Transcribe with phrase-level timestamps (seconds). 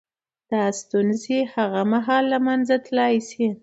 [0.51, 3.47] •دا ستونزې هغه مهال له منځه تلای شي.